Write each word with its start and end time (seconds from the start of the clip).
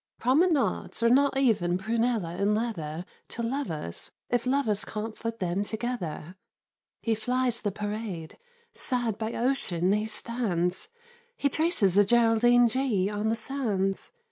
Promenades 0.17 1.03
are 1.03 1.11
not 1.11 1.37
even 1.37 1.77
prunella 1.77 2.29
and 2.39 2.55
leather 2.55 3.05
To 3.27 3.43
lovers, 3.43 4.11
if 4.31 4.47
lovers 4.47 4.83
can't 4.83 5.15
foot 5.15 5.37
them 5.37 5.61
together. 5.61 6.37
He 7.03 7.13
flies 7.13 7.61
the 7.61 7.71
parade, 7.71 8.39
sad 8.73 9.19
by 9.19 9.33
ocean 9.33 9.91
he 9.91 10.07
stands, 10.07 10.89
He 11.37 11.49
traces 11.49 11.99
a 11.99 12.03
"Geraldine 12.03 12.67
G" 12.67 13.11
on 13.11 13.29
the 13.29 13.35
sands. 13.35 14.11